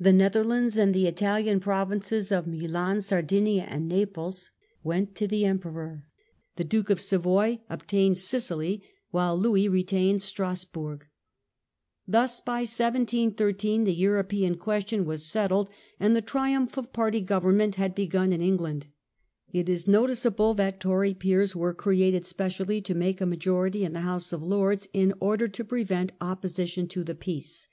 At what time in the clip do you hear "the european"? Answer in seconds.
13.84-14.54